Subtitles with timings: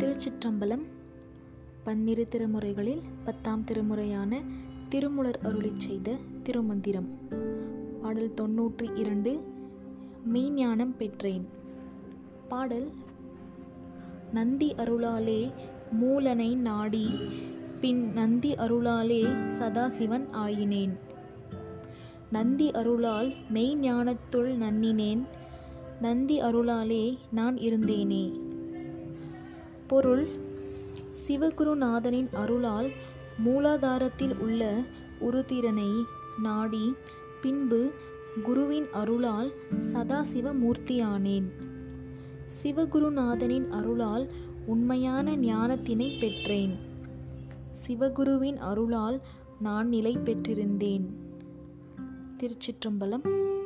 [0.00, 0.82] திருச்சிற்றம்பலம்
[1.84, 4.40] பன்னிரு திருமுறைகளில் பத்தாம் திருமுறையான
[4.88, 7.08] திருமுலர் அருளி செய்த திருமந்திரம்.
[8.02, 9.42] பாடல் தொன்னூற்றி இரண்டு
[10.32, 11.48] மெய்ஞானம் பெற்றேன்.
[12.48, 12.90] பாடல்
[14.32, 15.52] நந்தி அருளாலே
[15.92, 17.10] மூலனை நாடி
[17.80, 19.22] பின் நந்தி அருளாலே
[19.58, 20.94] சதாசிவன் ஆயினேன்.
[22.32, 25.24] நந்தி அருளால் மெய்ஞானத்துள் நன்னினேன்
[26.00, 28.46] நந்தி அருளாலே நான் இருந்தேனே.
[29.88, 30.28] பொருள்
[31.28, 32.90] சிவகுருநாதனின் அருளால்
[33.46, 34.82] மூலாதாரத்தில் உள்ள
[35.20, 36.04] உருத்திரனை
[36.42, 36.94] நாடி
[37.42, 37.90] பின்பு
[38.42, 39.52] குருவின் அருளால்
[39.92, 41.48] சதாசிவ மூர்த்தியானேன்
[42.62, 44.28] சிவகுருநாதனின் அருளால்
[44.66, 46.78] உண்மையான ஞானத்தினை பெற்றேன்.
[47.86, 49.20] சிவகுருவின் அருளால்
[49.60, 51.06] நான் நிலை பெற்றிருந்தேன்
[52.36, 53.56] திருச்சிற்றம்பலம்